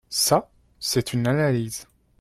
[0.09, 0.49] Ça,
[0.79, 1.85] c’est une analyse